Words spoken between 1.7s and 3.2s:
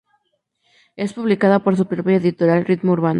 su propia editorial: Ritmo Urbano.